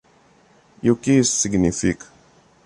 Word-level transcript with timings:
E 0.81 0.89
o 0.89 0.95
que 0.95 1.11
isso 1.11 1.35
significa? 1.35 2.07